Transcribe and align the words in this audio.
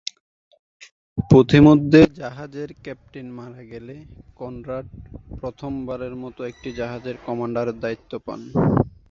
পথিমধ্যে 1.29 2.01
জাহাজের 2.19 2.69
ক্যাপ্টেন 2.83 3.27
মারা 3.37 3.61
গেলে 3.71 3.95
কনরাড 4.37 4.87
প্রথম 5.43 5.71
বারের 5.87 6.13
মত 6.23 6.37
একটি 6.51 6.69
জাহাজের 6.79 7.15
কমান্ডারের 7.25 7.77
দায়িত্ব 7.83 8.11
পান। 8.25 8.39